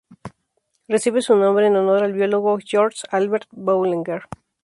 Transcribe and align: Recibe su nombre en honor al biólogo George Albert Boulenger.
Recibe 0.87 1.21
su 1.21 1.35
nombre 1.35 1.67
en 1.67 1.75
honor 1.75 2.01
al 2.03 2.13
biólogo 2.13 2.57
George 2.65 3.05
Albert 3.11 3.47
Boulenger. 3.51 4.23